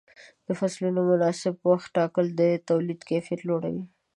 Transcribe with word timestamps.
د 0.47 0.47
فصلونو 0.59 0.99
مناسب 1.09 1.55
وخت 1.69 1.89
ټاکل 1.97 2.25
د 2.39 2.41
تولید 2.69 2.99
کیفیت 3.09 3.41
لوړوي. 3.49 3.83